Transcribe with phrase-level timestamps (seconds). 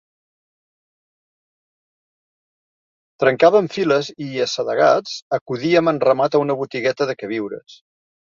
[3.23, 7.77] Trencàvem files i, assedegats, acudíem en ramat a una botigueta de queviures